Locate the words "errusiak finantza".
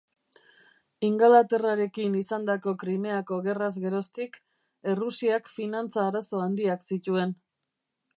4.95-6.07